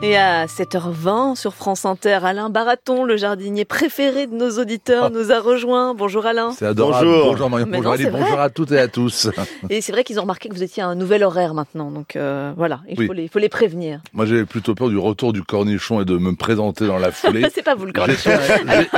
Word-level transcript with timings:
Et 0.00 0.16
à 0.16 0.46
7h20 0.46 1.34
sur 1.34 1.54
France 1.54 1.84
Inter, 1.84 2.20
Alain 2.22 2.50
Baraton, 2.50 3.02
le 3.02 3.16
jardinier 3.16 3.64
préféré 3.64 4.28
de 4.28 4.32
nos 4.32 4.60
auditeurs, 4.60 5.06
ah. 5.06 5.10
nous 5.10 5.32
a 5.32 5.40
rejoints. 5.40 5.92
Bonjour 5.92 6.24
Alain. 6.24 6.52
C'est 6.52 6.66
adorable. 6.66 7.04
Bonjour. 7.04 7.30
Bonjour 7.32 7.50
Marion. 7.50 7.66
Bonjour, 7.68 8.10
bonjour 8.12 8.38
à 8.38 8.48
toutes 8.48 8.70
et 8.70 8.78
à 8.78 8.86
tous. 8.86 9.28
Et 9.70 9.80
c'est 9.80 9.90
vrai 9.90 10.04
qu'ils 10.04 10.20
ont 10.20 10.22
remarqué 10.22 10.48
que 10.48 10.54
vous 10.54 10.62
étiez 10.62 10.84
à 10.84 10.86
un 10.86 10.94
nouvel 10.94 11.24
horaire 11.24 11.52
maintenant. 11.52 11.90
Donc 11.90 12.14
euh, 12.14 12.52
voilà, 12.56 12.78
il 12.88 13.06
faut, 13.08 13.12
les, 13.12 13.26
faut 13.26 13.40
les 13.40 13.48
prévenir. 13.48 14.00
Moi 14.12 14.24
j'avais 14.24 14.44
plutôt 14.44 14.76
peur 14.76 14.88
du 14.88 14.96
retour 14.96 15.32
du 15.32 15.42
cornichon 15.42 16.00
et 16.00 16.04
de 16.04 16.16
me 16.16 16.36
présenter 16.36 16.86
dans 16.86 16.98
la 16.98 17.10
foulée. 17.10 17.48
c'est 17.52 17.64
pas 17.64 17.74
vous 17.74 17.86
le 17.86 17.92
cornichon. 17.92 18.30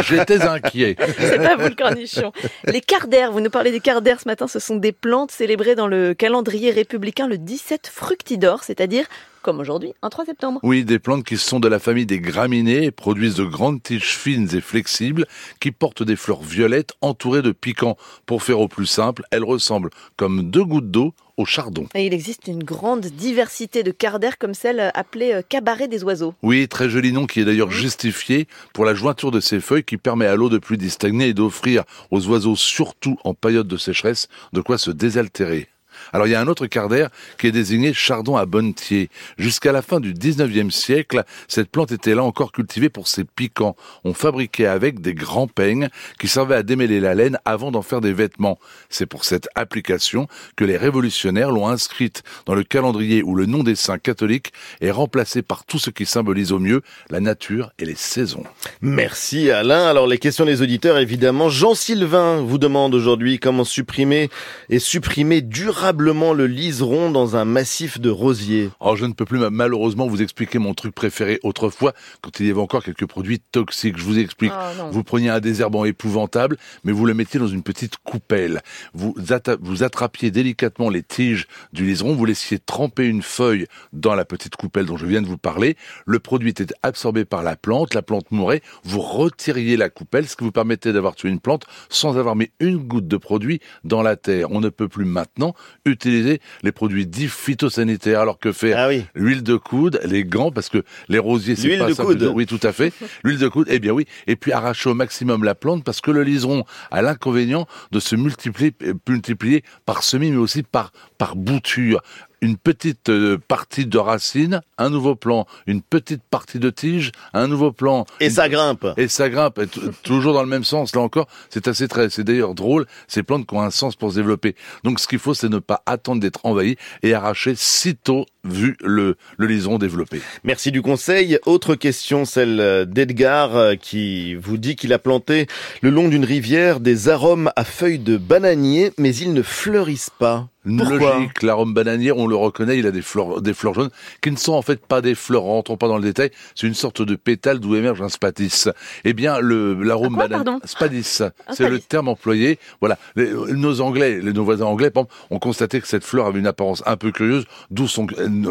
J'étais 0.00 0.40
inquiet. 0.48 0.96
c'est 1.18 1.42
pas 1.42 1.56
vous 1.56 1.68
le 1.68 1.74
cornichon. 1.74 2.32
Les 2.64 2.80
quarts 2.80 3.08
d'air, 3.08 3.32
vous 3.32 3.40
nous 3.42 3.50
parlez 3.50 3.70
des 3.70 3.80
quarts 3.80 4.00
d'air 4.00 4.18
ce 4.18 4.26
matin, 4.26 4.48
ce 4.48 4.60
sont 4.60 4.76
des 4.76 4.92
plantes 4.92 5.30
célébrées 5.30 5.74
dans 5.74 5.88
le 5.88 6.14
calendrier 6.14 6.70
républicain 6.70 7.28
le 7.28 7.36
17 7.36 7.86
fructidor, 7.86 8.64
c'est-à-dire 8.64 9.04
comme 9.42 9.60
aujourd'hui, 9.60 9.92
un 10.02 10.08
3 10.08 10.26
septembre. 10.26 10.60
Oui, 10.62 10.84
des 10.84 10.98
plantes 10.98 11.24
qui 11.24 11.36
sont 11.36 11.60
de 11.60 11.68
la 11.68 11.78
famille 11.78 12.06
des 12.06 12.20
graminées 12.20 12.84
et 12.84 12.90
produisent 12.90 13.36
de 13.36 13.44
grandes 13.44 13.82
tiges 13.82 14.16
fines 14.16 14.48
et 14.54 14.60
flexibles 14.60 15.26
qui 15.60 15.70
portent 15.70 16.02
des 16.02 16.16
fleurs 16.16 16.42
violettes 16.42 16.94
entourées 17.00 17.42
de 17.42 17.52
piquants. 17.52 17.96
Pour 18.26 18.42
faire 18.42 18.60
au 18.60 18.68
plus 18.68 18.86
simple, 18.86 19.22
elles 19.30 19.44
ressemblent 19.44 19.90
comme 20.16 20.50
deux 20.50 20.64
gouttes 20.64 20.90
d'eau 20.90 21.14
au 21.36 21.44
chardon. 21.44 21.86
Et 21.94 22.06
il 22.06 22.14
existe 22.14 22.46
une 22.46 22.64
grande 22.64 23.06
diversité 23.06 23.82
de 23.82 23.90
cardères 23.90 24.38
comme 24.38 24.54
celle 24.54 24.90
appelée 24.94 25.34
euh, 25.34 25.42
cabaret 25.46 25.88
des 25.88 26.02
oiseaux. 26.02 26.34
Oui, 26.42 26.66
très 26.68 26.88
joli 26.88 27.12
nom 27.12 27.26
qui 27.26 27.40
est 27.40 27.44
d'ailleurs 27.44 27.70
justifié 27.70 28.48
pour 28.72 28.84
la 28.84 28.94
jointure 28.94 29.30
de 29.30 29.40
ses 29.40 29.60
feuilles 29.60 29.84
qui 29.84 29.98
permet 29.98 30.26
à 30.26 30.36
l'eau 30.36 30.48
de 30.48 30.58
pluie 30.58 30.78
d'y 30.78 30.90
stagner 30.90 31.28
et 31.28 31.34
d'offrir 31.34 31.84
aux 32.10 32.26
oiseaux, 32.28 32.56
surtout 32.56 33.18
en 33.24 33.34
période 33.34 33.68
de 33.68 33.76
sécheresse, 33.76 34.28
de 34.52 34.60
quoi 34.60 34.78
se 34.78 34.90
désaltérer. 34.90 35.68
Alors 36.12 36.26
il 36.26 36.30
y 36.30 36.34
a 36.34 36.40
un 36.40 36.46
autre 36.46 36.66
quart 36.66 36.88
d'air 36.88 37.10
qui 37.38 37.46
est 37.46 37.52
désigné 37.52 37.92
chardon 37.92 38.36
à 38.36 38.46
bonnetier. 38.46 39.10
Jusqu'à 39.38 39.72
la 39.72 39.82
fin 39.82 40.00
du 40.00 40.14
19e 40.14 40.70
siècle, 40.70 41.24
cette 41.48 41.70
plante 41.70 41.92
était 41.92 42.14
là 42.14 42.22
encore 42.22 42.52
cultivée 42.52 42.88
pour 42.88 43.08
ses 43.08 43.24
piquants. 43.24 43.76
On 44.04 44.14
fabriquait 44.14 44.66
avec 44.66 45.00
des 45.00 45.14
grands 45.14 45.48
peignes 45.48 45.88
qui 46.18 46.28
servaient 46.28 46.56
à 46.56 46.62
démêler 46.62 47.00
la 47.00 47.14
laine 47.14 47.38
avant 47.44 47.70
d'en 47.70 47.82
faire 47.82 48.00
des 48.00 48.12
vêtements. 48.12 48.58
C'est 48.88 49.06
pour 49.06 49.24
cette 49.24 49.48
application 49.54 50.28
que 50.56 50.64
les 50.64 50.76
révolutionnaires 50.76 51.50
l'ont 51.50 51.68
inscrite 51.68 52.22
dans 52.46 52.54
le 52.54 52.64
calendrier 52.64 53.22
où 53.22 53.34
le 53.34 53.46
nom 53.46 53.62
des 53.62 53.74
saints 53.74 53.98
catholiques 53.98 54.52
est 54.80 54.90
remplacé 54.90 55.42
par 55.42 55.64
tout 55.64 55.78
ce 55.78 55.90
qui 55.90 56.06
symbolise 56.06 56.52
au 56.52 56.58
mieux 56.58 56.82
la 57.10 57.20
nature 57.20 57.72
et 57.78 57.84
les 57.84 57.94
saisons. 57.94 58.44
Merci 58.80 59.50
Alain. 59.50 59.86
Alors 59.86 60.06
les 60.06 60.18
questions 60.18 60.44
des 60.44 60.62
auditeurs 60.62 60.98
évidemment. 60.98 61.48
Jean-Sylvain 61.48 62.42
vous 62.42 62.58
demande 62.58 62.94
aujourd'hui 62.94 63.38
comment 63.38 63.64
supprimer 63.64 64.30
et 64.68 64.78
supprimer 64.78 65.40
durablement 65.40 65.95
le 66.00 66.46
liseron 66.46 67.10
dans 67.10 67.36
un 67.36 67.44
massif 67.44 68.00
de 68.00 68.10
rosiers. 68.10 68.70
Oh, 68.80 68.96
je 68.96 69.06
ne 69.06 69.12
peux 69.12 69.24
plus 69.24 69.38
malheureusement 69.50 70.06
vous 70.06 70.22
expliquer 70.22 70.58
mon 70.58 70.74
truc 70.74 70.94
préféré 70.94 71.40
autrefois, 71.42 71.92
quand 72.20 72.40
il 72.40 72.46
y 72.46 72.50
avait 72.50 72.60
encore 72.60 72.82
quelques 72.82 73.06
produits 73.06 73.40
toxiques. 73.52 73.96
Je 73.98 74.04
vous 74.04 74.18
explique. 74.18 74.52
Oh, 74.54 74.88
vous 74.90 75.02
preniez 75.04 75.30
un 75.30 75.40
désherbant 75.40 75.84
épouvantable, 75.84 76.56
mais 76.84 76.92
vous 76.92 77.06
le 77.06 77.14
mettiez 77.14 77.40
dans 77.40 77.46
une 77.46 77.62
petite 77.62 77.96
coupelle. 77.98 78.62
Vous, 78.94 79.14
vous 79.60 79.82
attrapiez 79.82 80.30
délicatement 80.30 80.90
les 80.90 81.02
tiges 81.02 81.46
du 81.72 81.84
liseron, 81.84 82.14
vous 82.14 82.24
laissiez 82.24 82.58
tremper 82.58 83.06
une 83.06 83.22
feuille 83.22 83.66
dans 83.92 84.14
la 84.14 84.24
petite 84.24 84.56
coupelle 84.56 84.86
dont 84.86 84.96
je 84.96 85.06
viens 85.06 85.22
de 85.22 85.26
vous 85.26 85.38
parler. 85.38 85.76
Le 86.06 86.18
produit 86.18 86.50
était 86.50 86.66
absorbé 86.82 87.24
par 87.24 87.42
la 87.42 87.56
plante, 87.56 87.94
la 87.94 88.02
plante 88.02 88.30
mourait. 88.30 88.62
Vous 88.84 89.00
retiriez 89.00 89.76
la 89.76 89.88
coupelle, 89.88 90.28
ce 90.28 90.36
qui 90.36 90.44
vous 90.44 90.52
permettait 90.52 90.92
d'avoir 90.92 91.14
tué 91.14 91.28
une 91.28 91.40
plante 91.40 91.66
sans 91.88 92.18
avoir 92.18 92.36
mis 92.36 92.50
une 92.60 92.78
goutte 92.78 93.08
de 93.08 93.16
produit 93.16 93.60
dans 93.84 94.02
la 94.02 94.16
terre. 94.16 94.50
On 94.50 94.60
ne 94.60 94.68
peut 94.68 94.88
plus 94.88 95.04
maintenant 95.04 95.54
utiliser 95.86 96.40
les 96.62 96.72
produits 96.72 97.06
dits 97.06 97.28
phytosanitaires. 97.28 98.20
Alors 98.20 98.38
que 98.38 98.52
faire 98.52 98.78
ah 98.78 98.92
L'huile 99.14 99.42
de 99.42 99.56
coude, 99.56 100.00
les 100.04 100.24
gants, 100.24 100.50
parce 100.50 100.68
que 100.68 100.82
les 101.08 101.18
rosiers, 101.18 101.56
c'est 101.56 101.78
pas 101.78 101.88
de 101.88 101.94
coude. 101.94 102.32
Oui, 102.34 102.46
tout 102.46 102.60
à 102.62 102.72
fait. 102.72 102.92
L'huile 103.24 103.38
de 103.38 103.48
coude, 103.48 103.66
eh 103.70 103.78
bien 103.78 103.92
oui. 103.92 104.06
Et 104.26 104.36
puis 104.36 104.52
arracher 104.52 104.90
au 104.90 104.94
maximum 104.94 105.44
la 105.44 105.54
plante, 105.54 105.84
parce 105.84 106.00
que 106.00 106.10
le 106.10 106.22
liseron 106.22 106.64
a 106.90 107.02
l'inconvénient 107.02 107.66
de 107.92 108.00
se 108.00 108.16
multiplier, 108.16 108.72
euh, 108.82 108.94
multiplier 109.08 109.62
par 109.84 110.02
semis, 110.02 110.30
mais 110.30 110.36
aussi 110.36 110.62
par, 110.62 110.92
par 111.18 111.36
bouture 111.36 112.02
une 112.40 112.56
petite 112.56 113.08
euh, 113.08 113.38
partie 113.48 113.86
de 113.86 113.98
racine, 113.98 114.60
un 114.78 114.90
nouveau 114.90 115.14
plan, 115.14 115.46
une 115.66 115.82
petite 115.82 116.22
partie 116.22 116.58
de 116.58 116.70
tige, 116.70 117.12
un 117.32 117.48
nouveau 117.48 117.72
plan. 117.72 118.06
Et 118.20 118.30
ça 118.30 118.48
grimpe. 118.48 118.86
Et 118.96 119.08
ça 119.08 119.28
grimpe, 119.28 119.60
toujours 120.02 120.34
dans 120.34 120.42
le 120.42 120.48
même 120.48 120.64
sens. 120.64 120.94
Là 120.94 121.00
encore, 121.00 121.28
c'est 121.50 121.68
assez 121.68 121.88
très, 121.88 122.10
c'est 122.10 122.24
d'ailleurs 122.24 122.54
drôle. 122.54 122.86
Ces 123.08 123.22
plantes 123.22 123.46
qui 123.46 123.54
ont 123.54 123.62
un 123.62 123.70
sens 123.70 123.96
pour 123.96 124.10
se 124.10 124.16
développer. 124.16 124.54
Donc, 124.84 125.00
ce 125.00 125.08
qu'il 125.08 125.18
faut, 125.18 125.34
c'est 125.34 125.48
ne 125.48 125.58
pas 125.58 125.82
attendre 125.86 126.20
d'être 126.20 126.44
envahi 126.44 126.76
et 127.02 127.14
arracher 127.14 127.54
sitôt 127.56 128.26
vu 128.44 128.76
le, 128.80 129.16
le 129.38 129.46
lison 129.46 129.78
développé. 129.78 130.20
Merci 130.44 130.70
du 130.70 130.82
conseil. 130.82 131.38
Autre 131.46 131.74
question, 131.74 132.24
celle 132.24 132.86
d'Edgar, 132.86 133.56
euh, 133.56 133.74
qui 133.74 134.34
vous 134.34 134.56
dit 134.56 134.76
qu'il 134.76 134.92
a 134.92 134.98
planté 134.98 135.46
le 135.82 135.90
long 135.90 136.08
d'une 136.08 136.24
rivière 136.24 136.80
des 136.80 137.08
arômes 137.08 137.50
à 137.56 137.64
feuilles 137.64 137.98
de 137.98 138.16
bananier, 138.16 138.92
mais 138.98 139.14
ils 139.14 139.32
ne 139.32 139.42
fleurissent 139.42 140.10
pas. 140.10 140.48
Pourquoi 140.66 141.14
Logique, 141.14 141.42
l'arôme 141.42 141.74
bananier, 141.74 142.12
on 142.12 142.26
le 142.26 142.36
reconnaît, 142.36 142.78
il 142.78 142.86
a 142.86 142.90
des 142.90 143.02
fleurs, 143.02 143.40
des 143.40 143.54
fleurs 143.54 143.74
jaunes, 143.74 143.90
qui 144.20 144.30
ne 144.30 144.36
sont 144.36 144.54
en 144.54 144.62
fait 144.62 144.84
pas 144.84 145.00
des 145.00 145.14
fleurs, 145.14 145.42
rentrons 145.42 145.76
pas 145.76 145.88
dans 145.88 145.96
le 145.96 146.02
détail, 146.02 146.30
c'est 146.54 146.66
une 146.66 146.74
sorte 146.74 147.02
de 147.02 147.14
pétale 147.14 147.60
d'où 147.60 147.76
émerge 147.76 148.02
un 148.02 148.08
spadis. 148.08 148.68
Eh 149.04 149.12
bien, 149.12 149.38
le, 149.40 149.74
l'arôme 149.82 150.16
bananier, 150.16 150.58
spadis, 150.64 151.22
c'est 151.50 151.68
le 151.68 151.78
terme 151.78 152.08
employé. 152.08 152.58
Voilà, 152.80 152.98
nos 153.16 153.80
Anglais, 153.80 154.20
nos 154.22 154.44
voisins 154.44 154.66
anglais, 154.66 154.90
ont 155.30 155.38
constaté 155.38 155.80
que 155.80 155.88
cette 155.88 156.04
fleur 156.04 156.26
avait 156.26 156.38
une 156.38 156.46
apparence 156.46 156.82
un 156.86 156.96
peu 156.96 157.12
curieuse, 157.12 157.44
d'où 157.70 157.86
son, 157.86 158.06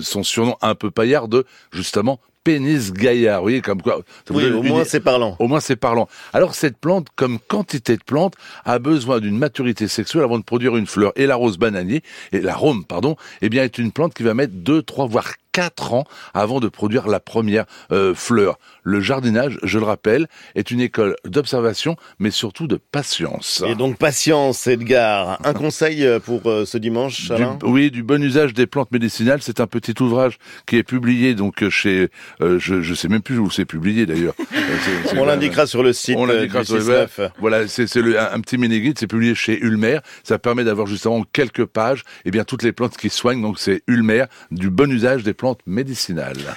son 0.00 0.22
surnom 0.22 0.56
un 0.62 0.74
peu 0.74 0.90
paillard 0.90 1.28
de, 1.28 1.44
justement, 1.72 2.20
pénis 2.46 2.92
gaillard. 2.92 3.40
Vous 3.40 3.46
voyez, 3.46 3.60
comme 3.60 3.82
quoi. 3.82 4.02
Oui, 4.30 4.44
au 4.52 4.62
moins 4.62 4.84
c'est 4.84 5.00
parlant. 5.00 5.34
Au 5.40 5.48
moins 5.48 5.58
c'est 5.58 5.74
parlant. 5.74 6.08
Alors 6.32 6.54
cette 6.54 6.78
plante, 6.78 7.08
comme 7.16 7.40
quantité 7.40 7.96
de 7.96 8.04
plantes, 8.04 8.34
a 8.64 8.78
besoin 8.78 9.18
d'une 9.18 9.36
maturité 9.36 9.88
sexuelle 9.88 10.22
avant 10.22 10.38
de 10.38 10.44
produire 10.44 10.76
une 10.76 10.86
fleur. 10.86 11.12
Et 11.16 11.26
la 11.26 11.34
rose 11.34 11.58
bananier, 11.58 12.02
et 12.30 12.40
l'arôme, 12.40 12.84
pardon, 12.84 13.16
eh 13.42 13.48
bien 13.48 13.64
est 13.64 13.78
une 13.78 13.90
plante 13.90 14.14
qui 14.14 14.22
va 14.22 14.32
mettre 14.34 14.52
deux, 14.54 14.80
trois, 14.80 15.06
voire 15.06 15.32
4 15.56 15.94
ans 15.94 16.04
avant 16.34 16.60
de 16.60 16.68
produire 16.68 17.08
la 17.08 17.18
première 17.18 17.64
euh, 17.90 18.14
fleur. 18.14 18.58
Le 18.82 19.00
jardinage, 19.00 19.58
je 19.62 19.78
le 19.78 19.86
rappelle, 19.86 20.26
est 20.54 20.70
une 20.70 20.82
école 20.82 21.16
d'observation, 21.24 21.96
mais 22.18 22.30
surtout 22.30 22.66
de 22.66 22.76
patience. 22.76 23.64
Et 23.66 23.74
donc 23.74 23.96
patience, 23.96 24.66
Edgar. 24.66 25.40
Un 25.44 25.54
conseil 25.54 26.04
euh, 26.04 26.20
pour 26.20 26.42
euh, 26.44 26.66
ce 26.66 26.76
dimanche, 26.76 27.30
Alain? 27.30 27.58
Oui, 27.62 27.90
du 27.90 28.02
bon 28.02 28.22
usage 28.22 28.52
des 28.52 28.66
plantes 28.66 28.92
médicinales. 28.92 29.40
C'est 29.40 29.60
un 29.60 29.66
petit 29.66 29.94
ouvrage 30.02 30.36
qui 30.66 30.76
est 30.76 30.82
publié 30.82 31.34
donc 31.34 31.66
chez, 31.70 32.08
je 32.40 32.74
ne 32.74 32.94
sais 32.94 33.08
même 33.08 33.22
plus 33.22 33.38
où 33.38 33.50
c'est 33.50 33.64
publié 33.64 34.04
d'ailleurs. 34.04 34.34
on 35.16 35.24
l'indiquera 35.24 35.66
sur 35.66 35.82
le 35.82 35.94
site. 35.94 36.16
On 36.18 36.26
l'indiquera 36.26 36.64
sur 36.64 36.76
le 36.76 36.84
web. 36.84 37.08
Voilà, 37.38 37.66
c'est 37.66 37.96
un, 37.96 38.34
un, 38.34 38.40
petit 38.40 38.58
mini-guide. 38.58 38.98
C'est 38.98 39.06
publié 39.06 39.34
chez 39.34 39.58
Ulmer. 39.58 40.00
Ça 40.22 40.38
permet 40.38 40.64
d'avoir 40.64 40.86
justement 40.86 41.24
quelques 41.32 41.64
pages. 41.64 42.00
Et 42.00 42.28
eh 42.28 42.30
bien 42.30 42.44
toutes 42.44 42.62
les 42.62 42.72
plantes 42.72 42.98
qui 42.98 43.08
soignent. 43.08 43.40
Donc 43.40 43.58
c'est 43.58 43.80
Ulmer, 43.86 44.26
du 44.50 44.68
bon 44.68 44.92
usage 44.92 45.22
des 45.22 45.32
plantes 45.32 45.45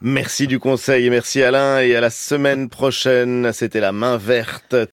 Merci 0.00 0.46
du 0.46 0.58
conseil 0.58 1.08
merci 1.10 1.42
Alain 1.42 1.80
et 1.80 1.94
à 1.96 2.00
la 2.00 2.10
semaine 2.10 2.68
prochaine. 2.68 3.52
C'était 3.52 3.80
la 3.80 3.92
main 3.92 4.16
verte. 4.16 4.74